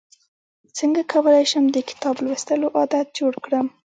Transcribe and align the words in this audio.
څنګه 0.77 1.01
کولی 1.13 1.45
شم 1.51 1.65
د 1.71 1.77
کتاب 1.89 2.15
لوستلو 2.25 2.67
عادت 2.77 3.07
جوړ 3.19 3.33
کړم 3.45 3.67